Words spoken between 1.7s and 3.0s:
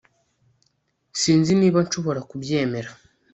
nshobora kubyemera